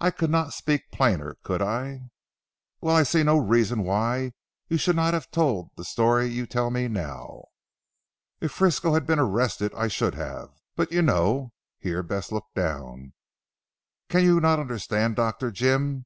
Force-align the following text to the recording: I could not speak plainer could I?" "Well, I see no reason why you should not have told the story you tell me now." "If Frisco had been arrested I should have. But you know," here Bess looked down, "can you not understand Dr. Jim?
I 0.00 0.12
could 0.12 0.30
not 0.30 0.52
speak 0.54 0.92
plainer 0.92 1.36
could 1.42 1.60
I?" 1.60 2.02
"Well, 2.80 2.94
I 2.94 3.02
see 3.02 3.24
no 3.24 3.36
reason 3.38 3.82
why 3.82 4.30
you 4.68 4.76
should 4.78 4.94
not 4.94 5.14
have 5.14 5.32
told 5.32 5.72
the 5.74 5.82
story 5.84 6.26
you 6.28 6.46
tell 6.46 6.70
me 6.70 6.86
now." 6.86 7.46
"If 8.40 8.52
Frisco 8.52 8.94
had 8.94 9.04
been 9.04 9.18
arrested 9.18 9.74
I 9.76 9.88
should 9.88 10.14
have. 10.14 10.50
But 10.76 10.92
you 10.92 11.02
know," 11.02 11.50
here 11.80 12.04
Bess 12.04 12.30
looked 12.30 12.54
down, 12.54 13.14
"can 14.08 14.22
you 14.22 14.38
not 14.38 14.60
understand 14.60 15.16
Dr. 15.16 15.50
Jim? 15.50 16.02